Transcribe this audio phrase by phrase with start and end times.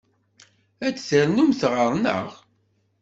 [0.85, 2.27] Ad d-ternumt ɣer-neɣ?